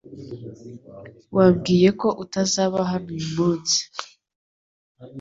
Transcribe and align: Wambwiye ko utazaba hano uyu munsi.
Wambwiye 1.35 1.89
ko 2.01 2.07
utazaba 2.23 2.77
hano 2.91 3.07
uyu 3.15 3.29
munsi. 3.35 3.77